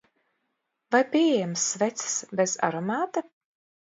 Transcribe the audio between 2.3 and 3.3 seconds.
bez aromāta?